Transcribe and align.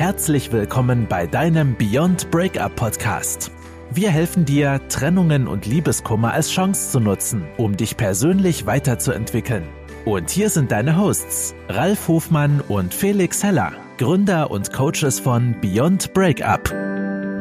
Herzlich 0.00 0.50
willkommen 0.50 1.08
bei 1.10 1.26
deinem 1.26 1.76
Beyond 1.76 2.30
Breakup 2.30 2.74
Podcast. 2.74 3.52
Wir 3.90 4.08
helfen 4.08 4.46
dir, 4.46 4.80
Trennungen 4.88 5.46
und 5.46 5.66
Liebeskummer 5.66 6.32
als 6.32 6.50
Chance 6.50 6.92
zu 6.92 7.00
nutzen, 7.00 7.46
um 7.58 7.76
dich 7.76 7.98
persönlich 7.98 8.64
weiterzuentwickeln. 8.64 9.64
Und 10.06 10.30
hier 10.30 10.48
sind 10.48 10.72
deine 10.72 10.96
Hosts, 10.96 11.54
Ralf 11.68 12.08
Hofmann 12.08 12.62
und 12.62 12.94
Felix 12.94 13.42
Heller, 13.42 13.74
Gründer 13.98 14.50
und 14.50 14.72
Coaches 14.72 15.20
von 15.20 15.54
Beyond 15.60 16.14
Breakup. 16.14 16.70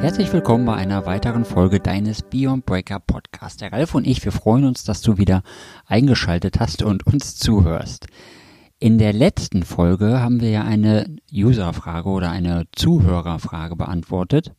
Herzlich 0.01 0.33
willkommen 0.33 0.65
bei 0.65 0.73
einer 0.73 1.05
weiteren 1.05 1.45
Folge 1.45 1.79
deines 1.79 2.23
Beyond 2.23 2.65
Breakup 2.65 3.07
Podcast. 3.07 3.61
Der 3.61 3.71
Ralf 3.71 3.95
und 3.95 4.05
ich, 4.05 4.25
wir 4.25 4.33
freuen 4.33 4.65
uns, 4.65 4.83
dass 4.83 5.01
du 5.01 5.17
wieder 5.17 5.43
eingeschaltet 5.85 6.59
hast 6.59 6.83
und 6.83 7.07
uns 7.07 7.37
zuhörst. 7.37 8.07
In 8.81 8.97
der 8.97 9.11
letzten 9.11 9.63
Folge 9.63 10.21
haben 10.21 10.39
wir 10.39 10.51
ja 10.51 10.63
eine 10.63 11.17
Userfrage 11.33 12.07
oder 12.07 12.31
eine 12.31 12.63
Zuhörerfrage 12.71 13.75
beantwortet. 13.75 14.53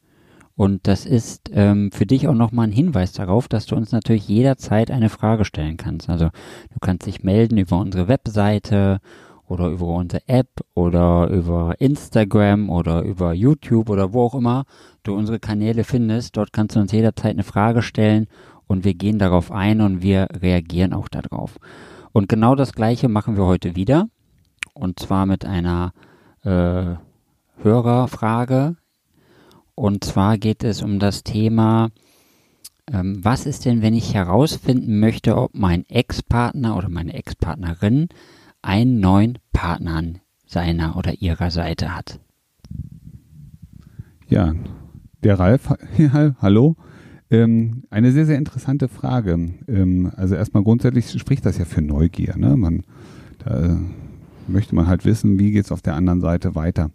Und 0.54 0.86
das 0.86 1.06
ist 1.06 1.50
ähm, 1.54 1.90
für 1.90 2.04
dich 2.04 2.28
auch 2.28 2.34
nochmal 2.34 2.66
ein 2.66 2.72
Hinweis 2.72 3.12
darauf, 3.12 3.48
dass 3.48 3.64
du 3.64 3.76
uns 3.76 3.92
natürlich 3.92 4.28
jederzeit 4.28 4.90
eine 4.90 5.08
Frage 5.08 5.46
stellen 5.46 5.78
kannst. 5.78 6.10
Also 6.10 6.26
du 6.26 6.78
kannst 6.82 7.06
dich 7.06 7.24
melden 7.24 7.56
über 7.56 7.78
unsere 7.78 8.08
Webseite 8.08 9.00
oder 9.46 9.68
über 9.68 9.86
unsere 9.86 10.28
App 10.28 10.50
oder 10.74 11.28
über 11.30 11.80
Instagram 11.80 12.68
oder 12.68 13.00
über 13.00 13.32
YouTube 13.32 13.88
oder 13.88 14.12
wo 14.12 14.24
auch 14.24 14.34
immer 14.34 14.66
du 15.02 15.14
unsere 15.14 15.40
Kanäle 15.40 15.82
findest. 15.82 16.36
Dort 16.36 16.52
kannst 16.52 16.76
du 16.76 16.80
uns 16.80 16.92
jederzeit 16.92 17.32
eine 17.32 17.42
Frage 17.42 17.80
stellen 17.80 18.26
und 18.66 18.84
wir 18.84 18.92
gehen 18.92 19.18
darauf 19.18 19.50
ein 19.50 19.80
und 19.80 20.02
wir 20.02 20.28
reagieren 20.42 20.92
auch 20.92 21.08
darauf. 21.08 21.56
Und 22.12 22.28
genau 22.28 22.54
das 22.54 22.72
gleiche 22.72 23.08
machen 23.08 23.36
wir 23.36 23.44
heute 23.44 23.76
wieder. 23.76 24.08
Und 24.74 24.98
zwar 24.98 25.26
mit 25.26 25.44
einer 25.44 25.92
äh, 26.42 26.94
Hörerfrage. 27.62 28.76
Und 29.74 30.04
zwar 30.04 30.38
geht 30.38 30.64
es 30.64 30.82
um 30.82 30.98
das 30.98 31.22
Thema, 31.22 31.90
ähm, 32.92 33.24
was 33.24 33.46
ist 33.46 33.64
denn, 33.64 33.82
wenn 33.82 33.94
ich 33.94 34.14
herausfinden 34.14 34.98
möchte, 34.98 35.36
ob 35.36 35.54
mein 35.54 35.88
Ex-Partner 35.88 36.76
oder 36.76 36.88
meine 36.88 37.14
Ex-Partnerin 37.14 38.08
einen 38.62 39.00
neuen 39.00 39.38
Partner 39.52 39.96
an 39.96 40.18
seiner 40.46 40.96
oder 40.96 41.14
ihrer 41.14 41.50
Seite 41.50 41.94
hat? 41.94 42.20
Ja, 44.28 44.54
der 45.22 45.38
Ralf, 45.38 45.72
ja, 45.96 46.34
hallo. 46.42 46.76
Ähm, 47.30 47.84
eine 47.90 48.12
sehr, 48.12 48.26
sehr 48.26 48.38
interessante 48.38 48.88
Frage. 48.88 49.50
Ähm, 49.68 50.10
also 50.16 50.34
erstmal 50.34 50.64
grundsätzlich 50.64 51.10
spricht 51.18 51.46
das 51.46 51.58
ja 51.58 51.64
für 51.64 51.82
Neugier. 51.82 52.36
Ne? 52.36 52.56
Man, 52.56 52.82
da 53.38 53.78
möchte 54.48 54.74
man 54.74 54.88
halt 54.88 55.04
wissen, 55.04 55.38
wie 55.38 55.52
geht 55.52 55.66
es 55.66 55.72
auf 55.72 55.82
der 55.82 55.94
anderen 55.94 56.20
Seite 56.20 56.54
weiter. 56.54 56.90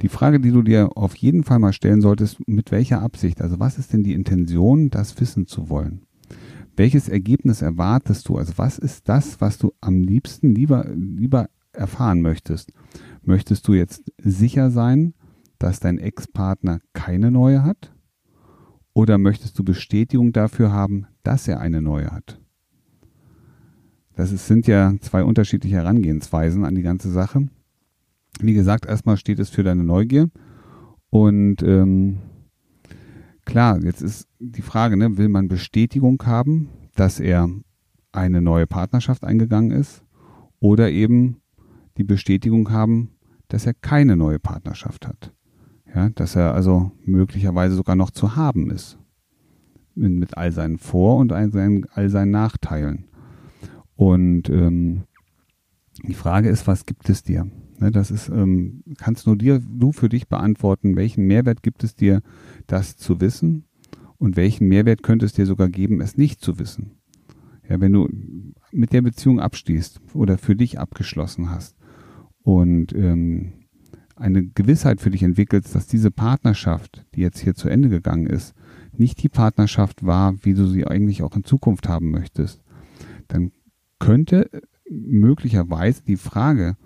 Die 0.00 0.08
Frage, 0.08 0.40
die 0.40 0.50
du 0.50 0.62
dir 0.62 0.96
auf 0.96 1.14
jeden 1.16 1.44
Fall 1.44 1.58
mal 1.58 1.72
stellen 1.72 2.00
solltest, 2.00 2.48
mit 2.48 2.70
welcher 2.70 3.02
Absicht? 3.02 3.42
Also 3.42 3.60
was 3.60 3.78
ist 3.78 3.92
denn 3.92 4.02
die 4.02 4.14
Intention, 4.14 4.90
das 4.90 5.20
wissen 5.20 5.46
zu 5.46 5.68
wollen? 5.68 6.02
Welches 6.76 7.08
Ergebnis 7.08 7.62
erwartest 7.62 8.28
du? 8.28 8.36
Also 8.36 8.54
was 8.56 8.78
ist 8.78 9.08
das, 9.08 9.40
was 9.40 9.58
du 9.58 9.72
am 9.80 10.00
liebsten 10.00 10.54
lieber, 10.54 10.86
lieber 10.94 11.48
erfahren 11.72 12.22
möchtest? 12.22 12.72
Möchtest 13.22 13.68
du 13.68 13.74
jetzt 13.74 14.02
sicher 14.18 14.70
sein, 14.70 15.14
dass 15.58 15.78
dein 15.78 15.98
Ex-Partner 15.98 16.80
keine 16.94 17.30
neue 17.30 17.62
hat? 17.62 17.93
Oder 18.94 19.18
möchtest 19.18 19.58
du 19.58 19.64
Bestätigung 19.64 20.32
dafür 20.32 20.72
haben, 20.72 21.06
dass 21.24 21.48
er 21.48 21.60
eine 21.60 21.82
neue 21.82 22.10
hat? 22.10 22.40
Das 24.14 24.30
ist, 24.30 24.46
sind 24.46 24.68
ja 24.68 24.94
zwei 25.00 25.24
unterschiedliche 25.24 25.76
Herangehensweisen 25.76 26.64
an 26.64 26.76
die 26.76 26.82
ganze 26.82 27.10
Sache. 27.10 27.48
Wie 28.40 28.54
gesagt, 28.54 28.86
erstmal 28.86 29.16
steht 29.16 29.40
es 29.40 29.50
für 29.50 29.64
deine 29.64 29.82
Neugier. 29.82 30.30
Und 31.10 31.62
ähm, 31.64 32.18
klar, 33.44 33.82
jetzt 33.82 34.00
ist 34.00 34.28
die 34.38 34.62
Frage, 34.62 34.96
ne, 34.96 35.16
will 35.16 35.28
man 35.28 35.48
Bestätigung 35.48 36.22
haben, 36.24 36.68
dass 36.94 37.18
er 37.18 37.48
eine 38.12 38.40
neue 38.40 38.68
Partnerschaft 38.68 39.24
eingegangen 39.24 39.72
ist 39.72 40.04
oder 40.60 40.90
eben 40.90 41.40
die 41.96 42.04
Bestätigung 42.04 42.70
haben, 42.70 43.10
dass 43.48 43.66
er 43.66 43.74
keine 43.74 44.16
neue 44.16 44.38
Partnerschaft 44.38 45.06
hat. 45.06 45.32
Ja, 45.94 46.08
dass 46.10 46.34
er 46.34 46.54
also 46.54 46.90
möglicherweise 47.04 47.74
sogar 47.74 47.96
noch 47.96 48.10
zu 48.10 48.36
haben 48.36 48.70
ist. 48.70 48.98
Mit, 49.94 50.36
all 50.36 50.50
seinen 50.50 50.78
Vor- 50.78 51.18
und 51.18 51.32
all 51.32 51.52
seinen, 51.52 51.86
all 51.92 52.10
seinen 52.10 52.32
Nachteilen. 52.32 53.04
Und 53.94 54.48
ähm, 54.50 55.04
die 56.02 56.14
Frage 56.14 56.48
ist, 56.48 56.66
was 56.66 56.84
gibt 56.84 57.08
es 57.08 57.22
dir? 57.22 57.46
Ne, 57.78 57.92
das 57.92 58.10
ist, 58.10 58.28
ähm, 58.28 58.82
kannst 58.98 59.26
nur 59.26 59.36
dir, 59.36 59.60
du 59.60 59.92
für 59.92 60.08
dich 60.08 60.26
beantworten, 60.26 60.96
welchen 60.96 61.26
Mehrwert 61.26 61.62
gibt 61.62 61.84
es 61.84 61.94
dir, 61.94 62.22
das 62.66 62.96
zu 62.96 63.20
wissen? 63.20 63.66
Und 64.18 64.36
welchen 64.36 64.66
Mehrwert 64.66 65.02
könnte 65.04 65.26
es 65.26 65.32
dir 65.32 65.46
sogar 65.46 65.68
geben, 65.68 66.00
es 66.00 66.16
nicht 66.16 66.40
zu 66.40 66.58
wissen? 66.58 66.92
Ja, 67.68 67.80
wenn 67.80 67.92
du 67.92 68.08
mit 68.72 68.92
der 68.92 69.02
Beziehung 69.02 69.38
abstehst 69.38 70.00
oder 70.12 70.38
für 70.38 70.56
dich 70.56 70.78
abgeschlossen 70.80 71.50
hast 71.50 71.76
und 72.42 72.92
ähm, 72.94 73.63
eine 74.16 74.46
Gewissheit 74.46 75.00
für 75.00 75.10
dich 75.10 75.22
entwickelst, 75.22 75.74
dass 75.74 75.86
diese 75.86 76.10
Partnerschaft, 76.10 77.04
die 77.14 77.20
jetzt 77.20 77.40
hier 77.40 77.54
zu 77.54 77.68
Ende 77.68 77.88
gegangen 77.88 78.26
ist, 78.26 78.54
nicht 78.96 79.22
die 79.22 79.28
Partnerschaft 79.28 80.06
war, 80.06 80.34
wie 80.44 80.54
du 80.54 80.66
sie 80.66 80.86
eigentlich 80.86 81.22
auch 81.22 81.34
in 81.34 81.44
Zukunft 81.44 81.88
haben 81.88 82.10
möchtest, 82.10 82.62
dann 83.28 83.52
könnte 83.98 84.50
möglicherweise 84.88 86.02
die 86.04 86.16
Frage, 86.16 86.76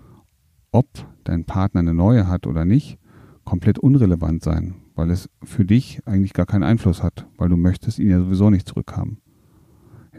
ob 0.71 0.87
dein 1.23 1.45
Partner 1.45 1.81
eine 1.81 1.93
neue 1.93 2.27
hat 2.27 2.47
oder 2.47 2.65
nicht, 2.65 2.97
komplett 3.43 3.79
unrelevant 3.79 4.43
sein, 4.43 4.75
weil 4.95 5.09
es 5.09 5.29
für 5.43 5.65
dich 5.65 6.01
eigentlich 6.05 6.33
gar 6.33 6.45
keinen 6.45 6.63
Einfluss 6.63 7.03
hat, 7.03 7.27
weil 7.37 7.49
du 7.49 7.57
möchtest 7.57 7.99
ihn 7.99 8.09
ja 8.09 8.19
sowieso 8.19 8.49
nicht 8.49 8.67
zurückhaben. 8.67 9.21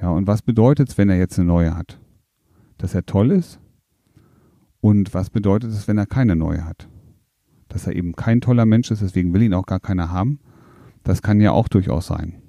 Ja, 0.00 0.10
und 0.10 0.26
was 0.26 0.42
bedeutet 0.42 0.88
es, 0.88 0.98
wenn 0.98 1.10
er 1.10 1.18
jetzt 1.18 1.38
eine 1.38 1.46
neue 1.46 1.76
hat? 1.76 2.00
Dass 2.78 2.94
er 2.94 3.04
toll 3.04 3.30
ist? 3.30 3.60
Und 4.80 5.12
was 5.12 5.30
bedeutet 5.30 5.70
es, 5.70 5.86
wenn 5.88 5.98
er 5.98 6.06
keine 6.06 6.36
neue 6.36 6.64
hat? 6.64 6.88
Dass 7.70 7.86
er 7.86 7.96
eben 7.96 8.14
kein 8.14 8.42
toller 8.42 8.66
Mensch 8.66 8.90
ist, 8.90 9.00
deswegen 9.00 9.32
will 9.32 9.42
ihn 9.42 9.54
auch 9.54 9.66
gar 9.66 9.80
keiner 9.80 10.10
haben? 10.10 10.40
Das 11.02 11.22
kann 11.22 11.40
ja 11.40 11.52
auch 11.52 11.68
durchaus 11.68 12.08
sein. 12.08 12.42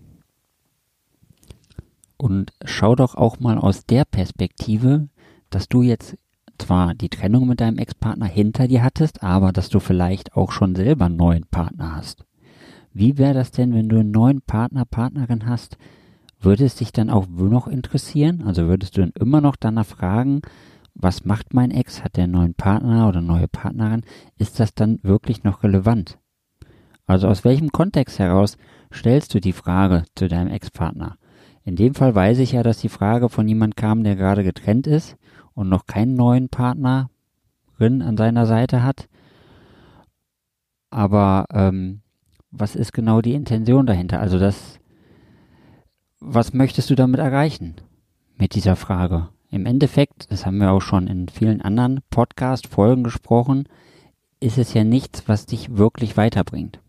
Und 2.17 2.51
schau 2.65 2.95
doch 2.95 3.15
auch 3.15 3.39
mal 3.39 3.57
aus 3.57 3.85
der 3.85 4.03
Perspektive, 4.05 5.07
dass 5.49 5.69
du 5.69 5.81
jetzt 5.81 6.17
zwar 6.57 6.93
die 6.93 7.09
Trennung 7.09 7.47
mit 7.47 7.61
deinem 7.61 7.77
Ex-Partner 7.77 8.27
hinter 8.27 8.67
dir 8.67 8.83
hattest, 8.83 9.23
aber 9.23 9.51
dass 9.51 9.69
du 9.69 9.79
vielleicht 9.79 10.35
auch 10.35 10.51
schon 10.51 10.75
selber 10.75 11.05
einen 11.05 11.15
neuen 11.15 11.45
Partner 11.45 11.95
hast. 11.95 12.25
Wie 12.93 13.17
wäre 13.17 13.33
das 13.33 13.51
denn, 13.51 13.73
wenn 13.73 13.89
du 13.89 13.99
einen 13.99 14.11
neuen 14.11 14.41
Partner, 14.41 14.85
Partnerin 14.85 15.45
hast? 15.45 15.77
Würde 16.39 16.65
es 16.65 16.75
dich 16.75 16.91
dann 16.91 17.09
auch 17.09 17.27
noch 17.27 17.67
interessieren? 17.67 18.43
Also 18.45 18.67
würdest 18.67 18.97
du 18.97 19.01
dann 19.01 19.13
immer 19.19 19.41
noch 19.41 19.55
danach 19.55 19.85
fragen, 19.85 20.41
was 21.01 21.25
macht 21.25 21.53
mein 21.53 21.71
Ex? 21.71 22.03
Hat 22.03 22.15
der 22.15 22.25
einen 22.25 22.33
neuen 22.33 22.53
Partner 22.53 23.07
oder 23.07 23.21
neue 23.21 23.47
Partnerin? 23.47 24.03
Ist 24.37 24.59
das 24.59 24.73
dann 24.73 24.99
wirklich 25.03 25.43
noch 25.43 25.63
relevant? 25.63 26.19
Also 27.07 27.27
aus 27.27 27.43
welchem 27.43 27.71
Kontext 27.71 28.19
heraus 28.19 28.57
stellst 28.93 29.33
du 29.33 29.41
die 29.41 29.53
Frage 29.53 30.05
zu 30.15 30.27
deinem 30.27 30.51
Ex-Partner? 30.51 31.17
In 31.63 31.75
dem 31.75 31.93
Fall 31.93 32.15
weiß 32.15 32.39
ich 32.39 32.53
ja, 32.53 32.63
dass 32.63 32.77
die 32.77 32.89
Frage 32.89 33.29
von 33.29 33.47
jemand 33.47 33.75
kam, 33.75 34.03
der 34.03 34.15
gerade 34.15 34.43
getrennt 34.43 34.87
ist 34.87 35.17
und 35.53 35.69
noch 35.69 35.85
keinen 35.85 36.15
neuen 36.15 36.49
Partnerin 36.49 38.01
an 38.01 38.17
seiner 38.17 38.45
Seite 38.45 38.83
hat. 38.83 39.09
Aber 40.89 41.45
ähm, 41.51 42.01
was 42.51 42.75
ist 42.75 42.93
genau 42.93 43.21
die 43.21 43.33
Intention 43.33 43.85
dahinter? 43.85 44.19
Also 44.19 44.39
das, 44.39 44.79
was 46.19 46.53
möchtest 46.53 46.89
du 46.89 46.95
damit 46.95 47.19
erreichen 47.19 47.75
mit 48.37 48.55
dieser 48.55 48.75
Frage? 48.75 49.29
Im 49.53 49.65
Endeffekt, 49.65 50.31
das 50.31 50.45
haben 50.45 50.59
wir 50.59 50.71
auch 50.71 50.81
schon 50.81 51.07
in 51.07 51.27
vielen 51.27 51.61
anderen 51.61 51.99
Podcast-Folgen 52.09 53.03
gesprochen, 53.03 53.67
ist 54.39 54.57
es 54.57 54.73
ja 54.73 54.85
nichts, 54.85 55.27
was 55.27 55.45
dich 55.45 55.75
wirklich 55.75 56.15
weiterbringt. 56.15 56.79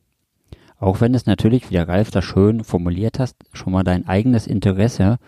Auch 0.79 1.00
wenn 1.00 1.12
es 1.12 1.26
natürlich, 1.26 1.69
wie 1.69 1.75
der 1.75 1.88
Ralf 1.88 2.12
das 2.12 2.25
schön 2.25 2.62
formuliert 2.62 3.19
hast, 3.19 3.35
schon 3.53 3.73
mal 3.73 3.82
dein 3.82 4.06
eigenes 4.06 4.47
Interesse 4.47 5.19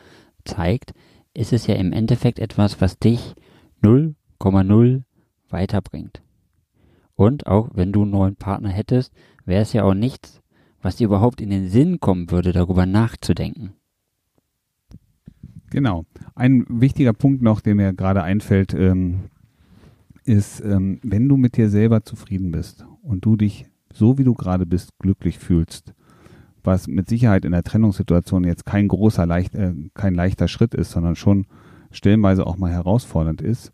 zeigt, 0.44 0.94
ist 1.34 1.52
es 1.52 1.66
ja 1.66 1.74
im 1.74 1.92
Endeffekt 1.92 2.38
etwas, 2.38 2.80
was 2.80 3.00
dich 3.00 3.34
0,0 3.82 5.02
weiterbringt. 5.48 6.22
Und 7.16 7.48
auch 7.48 7.70
wenn 7.74 7.92
du 7.92 8.02
einen 8.02 8.12
neuen 8.12 8.36
Partner 8.36 8.68
hättest, 8.70 9.12
wäre 9.44 9.62
es 9.62 9.72
ja 9.72 9.82
auch 9.82 9.94
nichts, 9.94 10.40
was 10.80 10.96
dir 10.96 11.08
überhaupt 11.08 11.40
in 11.40 11.50
den 11.50 11.68
Sinn 11.68 11.98
kommen 11.98 12.30
würde, 12.30 12.52
darüber 12.52 12.86
nachzudenken. 12.86 13.74
Genau. 15.74 16.04
Ein 16.36 16.64
wichtiger 16.68 17.12
Punkt 17.12 17.42
noch, 17.42 17.60
der 17.60 17.74
mir 17.74 17.92
gerade 17.94 18.22
einfällt, 18.22 18.74
ähm, 18.74 19.24
ist, 20.24 20.60
ähm, 20.60 21.00
wenn 21.02 21.28
du 21.28 21.36
mit 21.36 21.56
dir 21.56 21.68
selber 21.68 22.04
zufrieden 22.04 22.52
bist 22.52 22.86
und 23.02 23.24
du 23.24 23.34
dich 23.34 23.66
so 23.92 24.16
wie 24.16 24.22
du 24.22 24.34
gerade 24.34 24.66
bist, 24.66 24.96
glücklich 25.00 25.40
fühlst. 25.40 25.92
Was 26.62 26.86
mit 26.86 27.08
Sicherheit 27.08 27.44
in 27.44 27.50
der 27.50 27.64
Trennungssituation 27.64 28.44
jetzt 28.44 28.64
kein 28.64 28.86
großer, 28.86 29.26
leicht, 29.26 29.56
äh, 29.56 29.74
kein 29.94 30.14
leichter 30.14 30.46
Schritt 30.46 30.74
ist, 30.74 30.92
sondern 30.92 31.16
schon 31.16 31.46
stellenweise 31.90 32.46
auch 32.46 32.56
mal 32.56 32.70
herausfordernd 32.70 33.42
ist. 33.42 33.72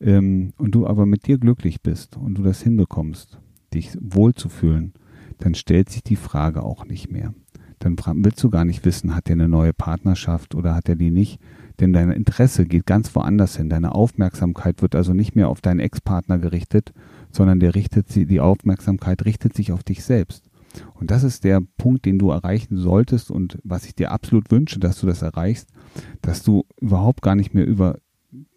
Ähm, 0.00 0.52
und 0.58 0.74
du 0.74 0.84
aber 0.84 1.06
mit 1.06 1.28
dir 1.28 1.38
glücklich 1.38 1.80
bist 1.80 2.16
und 2.16 2.38
du 2.38 2.42
das 2.42 2.60
hinbekommst, 2.60 3.38
dich 3.72 3.96
wohlzufühlen, 4.00 4.94
dann 5.38 5.54
stellt 5.54 5.90
sich 5.90 6.02
die 6.02 6.16
Frage 6.16 6.64
auch 6.64 6.86
nicht 6.86 7.08
mehr. 7.08 7.34
Dann 7.80 7.96
willst 7.98 8.44
du 8.44 8.50
gar 8.50 8.64
nicht 8.64 8.84
wissen, 8.84 9.14
hat 9.14 9.28
er 9.28 9.34
eine 9.34 9.48
neue 9.48 9.72
Partnerschaft 9.72 10.54
oder 10.54 10.74
hat 10.74 10.88
er 10.88 10.96
die 10.96 11.10
nicht, 11.10 11.40
denn 11.80 11.94
dein 11.94 12.12
Interesse 12.12 12.66
geht 12.66 12.86
ganz 12.86 13.14
woanders 13.14 13.56
hin. 13.56 13.70
Deine 13.70 13.94
Aufmerksamkeit 13.94 14.82
wird 14.82 14.94
also 14.94 15.14
nicht 15.14 15.34
mehr 15.34 15.48
auf 15.48 15.62
deinen 15.62 15.80
Ex-Partner 15.80 16.38
gerichtet, 16.38 16.92
sondern 17.32 17.58
der 17.58 17.74
richtet 17.74 18.08
sie, 18.08 18.26
die 18.26 18.40
Aufmerksamkeit 18.40 19.24
richtet 19.24 19.54
sich 19.54 19.72
auf 19.72 19.82
dich 19.82 20.04
selbst. 20.04 20.44
Und 20.94 21.10
das 21.10 21.24
ist 21.24 21.42
der 21.42 21.62
Punkt, 21.78 22.04
den 22.04 22.18
du 22.18 22.30
erreichen 22.30 22.76
solltest 22.76 23.30
und 23.30 23.58
was 23.64 23.86
ich 23.86 23.94
dir 23.94 24.12
absolut 24.12 24.50
wünsche, 24.50 24.78
dass 24.78 25.00
du 25.00 25.06
das 25.06 25.22
erreichst, 25.22 25.70
dass 26.20 26.42
du 26.42 26.64
überhaupt 26.80 27.22
gar 27.22 27.34
nicht 27.34 27.54
mehr 27.54 27.66
über 27.66 27.98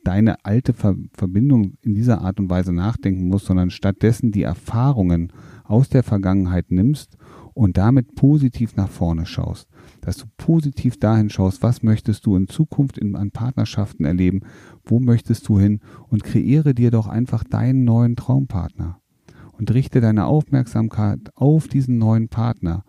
deine 0.03 0.43
alte 0.43 0.73
Ver 0.73 0.95
Verbindung 1.13 1.77
in 1.81 1.95
dieser 1.95 2.21
Art 2.21 2.39
und 2.39 2.49
Weise 2.49 2.73
nachdenken 2.73 3.27
musst, 3.27 3.45
sondern 3.45 3.71
stattdessen 3.71 4.31
die 4.31 4.43
Erfahrungen 4.43 5.31
aus 5.63 5.89
der 5.89 6.03
Vergangenheit 6.03 6.71
nimmst 6.71 7.17
und 7.53 7.77
damit 7.77 8.15
positiv 8.15 8.75
nach 8.75 8.89
vorne 8.89 9.25
schaust. 9.25 9.67
Dass 10.01 10.17
du 10.17 10.25
positiv 10.37 10.99
dahin 10.99 11.29
schaust, 11.29 11.61
was 11.61 11.83
möchtest 11.83 12.25
du 12.25 12.35
in 12.35 12.47
Zukunft 12.47 12.97
in, 12.97 13.15
an 13.15 13.31
Partnerschaften 13.31 14.05
erleben, 14.05 14.41
wo 14.83 14.99
möchtest 14.99 15.47
du 15.47 15.59
hin 15.59 15.79
und 16.09 16.23
kreiere 16.23 16.73
dir 16.73 16.91
doch 16.91 17.07
einfach 17.07 17.43
deinen 17.43 17.83
neuen 17.83 18.15
Traumpartner 18.15 18.99
und 19.57 19.73
richte 19.73 20.01
deine 20.01 20.25
Aufmerksamkeit 20.25 21.19
auf 21.35 21.67
diesen 21.67 21.97
neuen 21.97 22.29
Partner. 22.29 22.83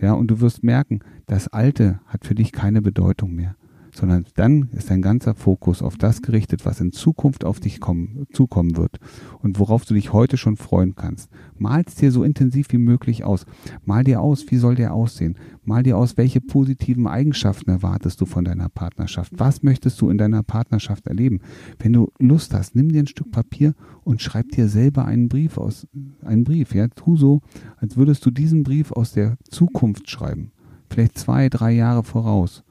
Ja, 0.00 0.12
und 0.12 0.28
du 0.28 0.40
wirst 0.40 0.62
merken, 0.62 1.00
das 1.26 1.48
Alte 1.48 2.00
hat 2.06 2.24
für 2.24 2.34
dich 2.34 2.52
keine 2.52 2.82
Bedeutung 2.82 3.34
mehr 3.34 3.57
sondern 3.98 4.26
dann 4.36 4.68
ist 4.72 4.90
dein 4.90 5.02
ganzer 5.02 5.34
Fokus 5.34 5.82
auf 5.82 5.96
das 5.96 6.22
gerichtet, 6.22 6.64
was 6.64 6.80
in 6.80 6.92
Zukunft 6.92 7.44
auf 7.44 7.58
dich 7.58 7.80
kommen, 7.80 8.26
zukommen 8.32 8.76
wird 8.76 9.00
und 9.40 9.58
worauf 9.58 9.84
du 9.84 9.94
dich 9.94 10.12
heute 10.12 10.36
schon 10.36 10.56
freuen 10.56 10.94
kannst. 10.94 11.30
Mal's 11.56 11.96
dir 11.96 12.12
so 12.12 12.22
intensiv 12.22 12.68
wie 12.70 12.78
möglich 12.78 13.24
aus. 13.24 13.44
Mal 13.84 14.04
dir 14.04 14.20
aus, 14.20 14.46
wie 14.50 14.56
soll 14.56 14.76
der 14.76 14.94
aussehen? 14.94 15.36
Mal 15.64 15.82
dir 15.82 15.96
aus, 15.98 16.16
welche 16.16 16.40
positiven 16.40 17.08
Eigenschaften 17.08 17.70
erwartest 17.70 18.20
du 18.20 18.26
von 18.26 18.44
deiner 18.44 18.68
Partnerschaft? 18.68 19.32
Was 19.36 19.64
möchtest 19.64 20.00
du 20.00 20.10
in 20.10 20.18
deiner 20.18 20.44
Partnerschaft 20.44 21.08
erleben? 21.08 21.40
Wenn 21.80 21.92
du 21.92 22.12
Lust 22.20 22.54
hast, 22.54 22.76
nimm 22.76 22.90
dir 22.90 23.02
ein 23.02 23.08
Stück 23.08 23.32
Papier 23.32 23.74
und 24.04 24.22
schreib 24.22 24.50
dir 24.50 24.68
selber 24.68 25.04
einen 25.06 25.28
Brief 25.28 25.58
aus, 25.58 25.88
einen 26.22 26.44
Brief, 26.44 26.72
ja, 26.74 26.86
tu 26.88 27.16
so, 27.16 27.40
als 27.78 27.96
würdest 27.96 28.24
du 28.24 28.30
diesen 28.30 28.62
Brief 28.62 28.92
aus 28.92 29.12
der 29.12 29.36
Zukunft 29.50 30.08
schreiben. 30.08 30.52
Vielleicht 30.88 31.18
zwei, 31.18 31.48
drei 31.48 31.72
Jahre 31.72 32.04
voraus 32.04 32.62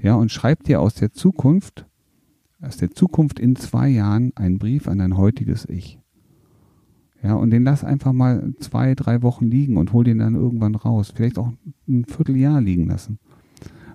ja, 0.00 0.14
und 0.14 0.30
schreib 0.30 0.64
dir 0.64 0.80
aus 0.80 0.94
der 0.94 1.12
Zukunft, 1.12 1.86
aus 2.60 2.76
der 2.76 2.90
Zukunft 2.90 3.38
in 3.38 3.56
zwei 3.56 3.88
Jahren 3.88 4.32
einen 4.36 4.58
Brief 4.58 4.88
an 4.88 4.98
dein 4.98 5.16
heutiges 5.16 5.68
Ich. 5.68 5.98
Ja, 7.22 7.34
und 7.34 7.50
den 7.50 7.64
lass 7.64 7.82
einfach 7.82 8.12
mal 8.12 8.52
zwei, 8.60 8.94
drei 8.94 9.22
Wochen 9.22 9.46
liegen 9.46 9.78
und 9.78 9.92
hol 9.92 10.04
den 10.04 10.18
dann 10.18 10.34
irgendwann 10.34 10.74
raus. 10.74 11.12
Vielleicht 11.14 11.38
auch 11.38 11.52
ein 11.88 12.04
Vierteljahr 12.04 12.60
liegen 12.60 12.86
lassen. 12.86 13.18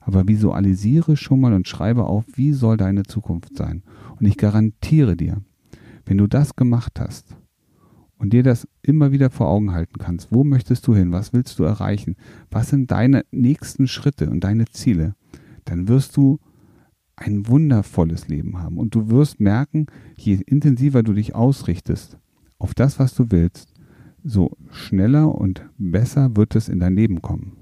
Aber 0.01 0.27
visualisiere 0.27 1.15
schon 1.15 1.39
mal 1.39 1.53
und 1.53 1.67
schreibe 1.67 2.05
auf, 2.05 2.25
wie 2.35 2.53
soll 2.53 2.77
deine 2.77 3.03
Zukunft 3.03 3.55
sein. 3.55 3.83
Und 4.19 4.25
ich 4.25 4.37
garantiere 4.37 5.15
dir, 5.15 5.41
wenn 6.05 6.17
du 6.17 6.27
das 6.27 6.55
gemacht 6.55 6.99
hast 6.99 7.37
und 8.17 8.33
dir 8.33 8.43
das 8.43 8.67
immer 8.81 9.11
wieder 9.11 9.29
vor 9.29 9.47
Augen 9.47 9.71
halten 9.71 9.99
kannst, 9.99 10.31
wo 10.31 10.43
möchtest 10.43 10.87
du 10.87 10.95
hin, 10.95 11.11
was 11.11 11.33
willst 11.33 11.59
du 11.59 11.63
erreichen, 11.63 12.15
was 12.49 12.69
sind 12.69 12.89
deine 12.91 13.23
nächsten 13.31 13.87
Schritte 13.87 14.29
und 14.29 14.43
deine 14.43 14.65
Ziele, 14.65 15.15
dann 15.65 15.87
wirst 15.87 16.17
du 16.17 16.39
ein 17.15 17.47
wundervolles 17.47 18.27
Leben 18.27 18.59
haben. 18.59 18.77
Und 18.77 18.95
du 18.95 19.09
wirst 19.09 19.39
merken, 19.39 19.87
je 20.15 20.39
intensiver 20.45 21.03
du 21.03 21.13
dich 21.13 21.35
ausrichtest 21.35 22.17
auf 22.57 22.73
das, 22.73 22.99
was 22.99 23.13
du 23.13 23.31
willst, 23.31 23.73
so 24.23 24.51
schneller 24.71 25.33
und 25.33 25.65
besser 25.77 26.35
wird 26.35 26.55
es 26.55 26.69
in 26.69 26.79
dein 26.79 26.95
Leben 26.95 27.21
kommen. 27.21 27.57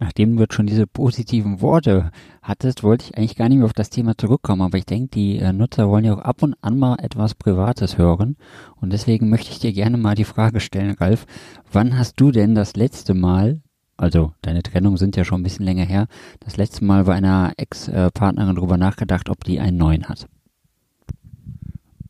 Nachdem 0.00 0.36
du 0.36 0.42
jetzt 0.42 0.54
schon 0.54 0.66
diese 0.66 0.86
positiven 0.86 1.60
Worte 1.60 2.10
hattest, 2.42 2.82
wollte 2.82 3.06
ich 3.06 3.16
eigentlich 3.16 3.36
gar 3.36 3.48
nicht 3.48 3.58
mehr 3.58 3.66
auf 3.66 3.72
das 3.72 3.90
Thema 3.90 4.18
zurückkommen, 4.18 4.62
aber 4.62 4.76
ich 4.76 4.86
denke, 4.86 5.08
die 5.14 5.38
äh, 5.38 5.52
Nutzer 5.52 5.88
wollen 5.88 6.04
ja 6.04 6.14
auch 6.14 6.20
ab 6.20 6.42
und 6.42 6.56
an 6.62 6.78
mal 6.78 6.96
etwas 7.00 7.34
Privates 7.34 7.96
hören. 7.96 8.36
Und 8.80 8.92
deswegen 8.92 9.30
möchte 9.30 9.50
ich 9.50 9.60
dir 9.60 9.72
gerne 9.72 9.96
mal 9.96 10.14
die 10.14 10.24
Frage 10.24 10.60
stellen, 10.60 10.94
Ralf, 10.98 11.26
wann 11.72 11.96
hast 11.96 12.20
du 12.20 12.32
denn 12.32 12.54
das 12.54 12.76
letzte 12.76 13.14
Mal 13.14 13.62
also 13.96 14.32
deine 14.42 14.62
Trennung 14.62 14.96
sind 14.96 15.16
ja 15.16 15.24
schon 15.24 15.40
ein 15.40 15.44
bisschen 15.44 15.64
länger 15.64 15.84
her, 15.84 16.06
das 16.40 16.56
letzte 16.56 16.84
Mal 16.84 17.04
bei 17.04 17.14
einer 17.14 17.52
Ex-Partnerin 17.56 18.56
darüber 18.56 18.76
nachgedacht, 18.76 19.28
ob 19.28 19.44
die 19.44 19.60
einen 19.60 19.76
neuen 19.76 20.08
hat? 20.08 20.26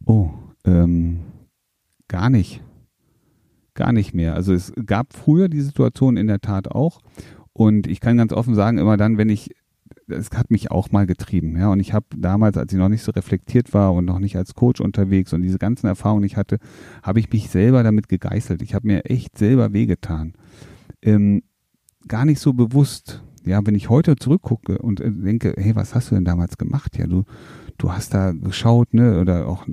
Oh, 0.06 0.30
ähm, 0.64 1.20
gar 2.08 2.30
nicht. 2.30 2.62
Gar 3.74 3.92
nicht 3.92 4.14
mehr. 4.14 4.34
Also 4.34 4.54
es 4.54 4.72
gab 4.86 5.12
früher 5.14 5.48
die 5.48 5.60
Situation 5.60 6.16
in 6.16 6.26
der 6.26 6.40
Tat 6.40 6.68
auch. 6.68 7.00
Und 7.52 7.86
ich 7.86 8.00
kann 8.00 8.16
ganz 8.16 8.32
offen 8.32 8.54
sagen, 8.54 8.78
immer 8.78 8.96
dann, 8.96 9.18
wenn 9.18 9.28
ich, 9.28 9.50
es 10.08 10.30
hat 10.30 10.50
mich 10.50 10.70
auch 10.70 10.90
mal 10.90 11.06
getrieben, 11.06 11.56
ja. 11.56 11.70
Und 11.70 11.80
ich 11.80 11.92
habe 11.92 12.06
damals, 12.16 12.56
als 12.56 12.72
ich 12.72 12.78
noch 12.78 12.88
nicht 12.88 13.02
so 13.02 13.12
reflektiert 13.12 13.72
war 13.74 13.92
und 13.94 14.04
noch 14.04 14.18
nicht 14.18 14.36
als 14.36 14.54
Coach 14.54 14.80
unterwegs 14.80 15.32
und 15.32 15.42
diese 15.42 15.58
ganzen 15.58 15.86
Erfahrungen 15.86 16.22
nicht 16.22 16.36
hatte, 16.36 16.58
habe 17.02 17.20
ich 17.20 17.30
mich 17.30 17.50
selber 17.50 17.82
damit 17.82 18.08
gegeißelt. 18.08 18.62
Ich 18.62 18.74
habe 18.74 18.86
mir 18.86 19.04
echt 19.06 19.38
selber 19.38 19.72
wehgetan. 19.72 20.34
Ähm, 21.02 21.42
gar 22.08 22.24
nicht 22.24 22.40
so 22.40 22.52
bewusst. 22.52 23.22
Ja, 23.44 23.60
wenn 23.64 23.74
ich 23.74 23.90
heute 23.90 24.16
zurückgucke 24.16 24.78
und 24.78 25.00
äh, 25.00 25.10
denke, 25.10 25.54
hey, 25.56 25.76
was 25.76 25.94
hast 25.94 26.10
du 26.10 26.14
denn 26.14 26.24
damals 26.24 26.56
gemacht? 26.56 26.96
Ja, 26.96 27.06
du, 27.06 27.24
du 27.76 27.92
hast 27.92 28.14
da 28.14 28.32
geschaut, 28.32 28.94
ne, 28.94 29.20
oder 29.20 29.46
auch 29.46 29.66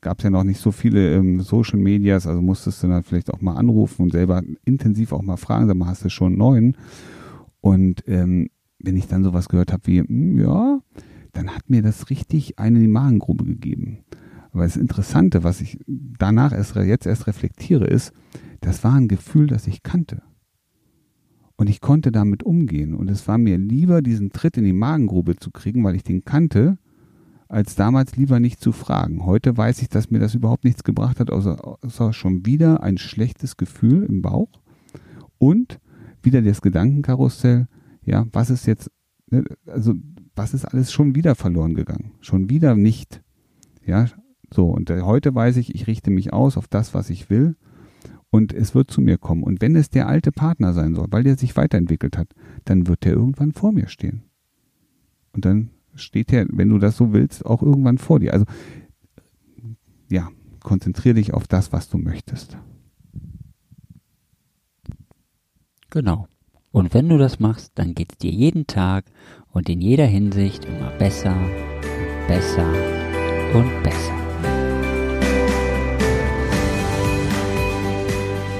gab 0.00 0.18
es 0.18 0.24
ja 0.24 0.30
noch 0.30 0.42
nicht 0.42 0.60
so 0.60 0.72
viele 0.72 1.14
ähm, 1.14 1.40
Social 1.40 1.78
Medias, 1.78 2.26
also 2.26 2.42
musstest 2.42 2.82
du 2.82 2.88
dann 2.88 3.04
vielleicht 3.04 3.32
auch 3.32 3.40
mal 3.40 3.54
anrufen 3.54 4.02
und 4.02 4.12
selber 4.12 4.42
intensiv 4.64 5.12
auch 5.12 5.22
mal 5.22 5.36
fragen, 5.36 5.68
sag 5.68 5.76
mal, 5.76 5.86
hast 5.86 6.04
du 6.04 6.08
schon 6.08 6.32
einen 6.32 6.38
neuen? 6.38 6.76
Und 7.60 8.02
ähm, 8.08 8.48
wenn 8.80 8.96
ich 8.96 9.06
dann 9.06 9.24
sowas 9.24 9.48
gehört 9.48 9.72
habe 9.72 9.86
wie, 9.86 10.00
hm, 10.00 10.40
ja, 10.40 10.80
dann 11.32 11.50
hat 11.50 11.70
mir 11.70 11.82
das 11.82 12.10
richtig 12.10 12.58
eine 12.58 12.78
in 12.78 12.84
die 12.84 12.90
Magengrube 12.90 13.44
gegeben. 13.44 13.98
Aber 14.52 14.62
das 14.62 14.76
Interessante, 14.76 15.42
was 15.42 15.60
ich 15.60 15.78
danach 15.86 16.52
erst 16.52 16.76
jetzt 16.76 17.06
erst 17.06 17.26
reflektiere, 17.26 17.86
ist, 17.86 18.12
das 18.60 18.84
war 18.84 18.94
ein 18.94 19.08
Gefühl, 19.08 19.48
das 19.48 19.66
ich 19.66 19.82
kannte. 19.82 20.22
Und 21.56 21.70
ich 21.70 21.80
konnte 21.80 22.10
damit 22.10 22.42
umgehen. 22.42 22.94
Und 22.94 23.10
es 23.10 23.28
war 23.28 23.38
mir 23.38 23.58
lieber, 23.58 24.02
diesen 24.02 24.30
Tritt 24.30 24.56
in 24.56 24.64
die 24.64 24.72
Magengrube 24.72 25.36
zu 25.36 25.50
kriegen, 25.50 25.84
weil 25.84 25.94
ich 25.94 26.02
den 26.02 26.24
kannte, 26.24 26.78
als 27.48 27.76
damals 27.76 28.16
lieber 28.16 28.40
nicht 28.40 28.60
zu 28.60 28.72
fragen. 28.72 29.24
Heute 29.24 29.56
weiß 29.56 29.80
ich, 29.82 29.88
dass 29.88 30.10
mir 30.10 30.18
das 30.18 30.34
überhaupt 30.34 30.64
nichts 30.64 30.82
gebracht 30.82 31.20
hat, 31.20 31.30
außer, 31.30 31.78
außer 31.84 32.12
schon 32.12 32.44
wieder 32.46 32.82
ein 32.82 32.98
schlechtes 32.98 33.56
Gefühl 33.56 34.02
im 34.04 34.22
Bauch 34.22 34.48
und 35.38 35.78
wieder 36.22 36.42
das 36.42 36.62
Gedankenkarussell. 36.62 37.68
Ja, 38.02 38.26
was 38.32 38.50
ist 38.50 38.66
jetzt, 38.66 38.90
ne, 39.30 39.44
also 39.66 39.94
was 40.34 40.54
ist 40.54 40.64
alles 40.64 40.92
schon 40.92 41.14
wieder 41.14 41.36
verloren 41.36 41.74
gegangen? 41.74 42.12
Schon 42.20 42.50
wieder 42.50 42.74
nicht. 42.74 43.22
Ja, 43.86 44.06
so. 44.52 44.70
Und 44.70 44.90
heute 44.90 45.34
weiß 45.34 45.56
ich, 45.58 45.74
ich 45.74 45.86
richte 45.86 46.10
mich 46.10 46.32
aus 46.32 46.56
auf 46.56 46.66
das, 46.66 46.94
was 46.94 47.10
ich 47.10 47.30
will 47.30 47.56
und 48.34 48.52
es 48.52 48.74
wird 48.74 48.90
zu 48.90 49.00
mir 49.00 49.16
kommen. 49.16 49.44
Und 49.44 49.60
wenn 49.60 49.76
es 49.76 49.90
der 49.90 50.08
alte 50.08 50.32
Partner 50.32 50.72
sein 50.72 50.96
soll, 50.96 51.06
weil 51.10 51.22
der 51.22 51.36
sich 51.36 51.56
weiterentwickelt 51.56 52.18
hat, 52.18 52.34
dann 52.64 52.88
wird 52.88 53.04
der 53.04 53.12
irgendwann 53.12 53.52
vor 53.52 53.70
mir 53.70 53.86
stehen. 53.86 54.24
Und 55.32 55.44
dann 55.44 55.70
steht 55.94 56.32
er, 56.32 56.44
wenn 56.50 56.68
du 56.68 56.78
das 56.78 56.96
so 56.96 57.12
willst, 57.12 57.46
auch 57.46 57.62
irgendwann 57.62 57.96
vor 57.96 58.18
dir. 58.18 58.32
Also 58.32 58.44
ja, 60.10 60.30
konzentriere 60.64 61.14
dich 61.14 61.32
auf 61.32 61.46
das, 61.46 61.72
was 61.72 61.88
du 61.88 61.96
möchtest. 61.96 62.58
Genau. 65.90 66.26
Und 66.72 66.92
wenn 66.92 67.08
du 67.08 67.18
das 67.18 67.38
machst, 67.38 67.70
dann 67.76 67.94
geht 67.94 68.14
es 68.14 68.18
dir 68.18 68.32
jeden 68.32 68.66
Tag 68.66 69.04
und 69.52 69.68
in 69.68 69.80
jeder 69.80 70.06
Hinsicht 70.06 70.64
immer 70.64 70.90
besser 70.98 71.36
besser 72.26 72.66
und 73.54 73.82
besser. 73.82 74.23